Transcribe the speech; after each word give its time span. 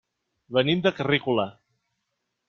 Venim 0.57 0.81
de 0.87 0.91
Carrícola. 0.99 1.45